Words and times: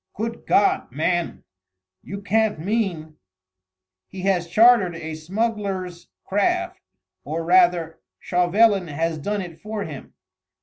"Good 0.15 0.47
God, 0.47 0.91
man... 0.91 1.43
you 2.01 2.23
can't 2.23 2.57
mean...?" 2.57 3.17
"He 4.09 4.21
has 4.21 4.47
chartered 4.47 4.95
a 4.95 5.13
smuggler's 5.13 6.07
craft 6.25 6.79
or 7.23 7.43
rather 7.45 7.99
Chauvelin 8.17 8.87
has 8.87 9.19
done 9.19 9.43
it 9.43 9.61
for 9.61 9.83
him. 9.83 10.15